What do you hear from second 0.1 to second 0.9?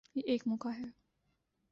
یہ ایک موقع ہے۔